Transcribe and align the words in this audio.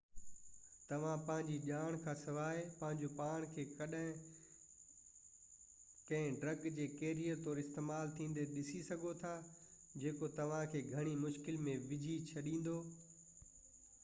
توهان 0.91 1.19
پنهنجي 1.25 1.57
ڄاڻ 1.65 1.95
کانسواءِ 2.05 2.61
پنهنجو 2.77 3.09
پاڻ 3.17 3.43
کي 3.51 3.65
ڪنهن 3.81 6.31
ڊرگ 6.45 6.65
جي 6.79 6.87
ڪيريئر 7.01 7.43
طور 7.47 7.61
استعمال 7.65 8.13
ٿيندي 8.21 8.45
ڏسي 8.55 8.81
سگهو 8.87 9.11
ٿا 9.21 9.33
جيڪو 10.05 10.31
توهان 10.39 10.65
کي 10.73 10.81
گهڻي 10.95 11.13
مشڪل 11.27 11.61
۾ 11.69 11.77
وجهي 11.91 12.17
ڇڏيندو 12.31 12.75